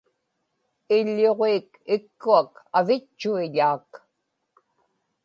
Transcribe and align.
iḷḷuġiik 0.97 1.69
ikkuak 1.95 2.53
avitchuiḷaak 2.77 3.91